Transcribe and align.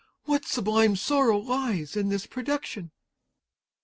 What 0.25 0.45
sublime 0.47 0.95
sorrow 0.95 1.37
lies 1.37 1.95
in 1.95 2.09
this 2.09 2.25
production! 2.25 2.89